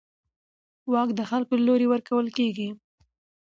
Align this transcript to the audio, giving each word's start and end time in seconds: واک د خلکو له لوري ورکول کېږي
واک 0.91 1.09
د 1.15 1.21
خلکو 1.29 1.53
له 1.57 1.63
لوري 1.67 1.87
ورکول 1.89 2.27
کېږي 2.37 2.69